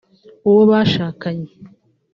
uwo 0.49 0.61
bashakanye 0.71 1.51